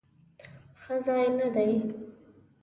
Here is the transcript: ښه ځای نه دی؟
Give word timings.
ښه 0.81 0.95
ځای 1.05 1.25
نه 1.39 1.47
دی؟ 1.55 1.69